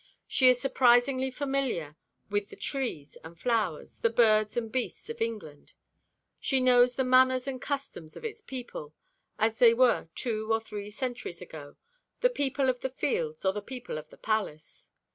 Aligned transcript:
She 0.27 0.49
is 0.49 0.59
surprisingly 0.59 1.29
familiar 1.29 1.95
with 2.27 2.49
the 2.49 2.55
trees 2.55 3.19
and 3.23 3.37
flowers, 3.39 3.99
the 3.99 4.09
birds 4.09 4.57
and 4.57 4.71
beasts 4.71 5.11
of 5.11 5.21
England. 5.21 5.73
She 6.39 6.59
knows 6.59 6.95
the 6.95 7.03
manners 7.03 7.45
and 7.47 7.61
customs 7.61 8.17
of 8.17 8.25
its 8.25 8.41
people 8.41 8.95
as 9.37 9.59
they 9.59 9.75
were 9.75 10.09
two 10.15 10.51
or 10.51 10.59
three 10.59 10.89
centuries 10.89 11.39
ago, 11.39 11.75
the 12.21 12.31
people 12.31 12.67
of 12.67 12.79
the 12.79 12.89
fields 12.89 13.45
or 13.45 13.53
the 13.53 13.61
people 13.61 13.99
of 13.99 14.09
the 14.09 14.17
palace. 14.17 14.89